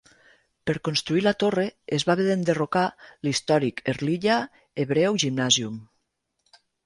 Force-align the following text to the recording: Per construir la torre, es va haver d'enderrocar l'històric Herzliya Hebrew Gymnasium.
Per 0.69 0.73
construir 0.87 1.21
la 1.25 1.33
torre, 1.43 1.65
es 1.97 2.05
va 2.07 2.15
haver 2.17 2.25
d'enderrocar 2.29 2.85
l'històric 3.27 3.83
Herzliya 3.93 4.39
Hebrew 4.85 5.21
Gymnasium. 5.27 5.77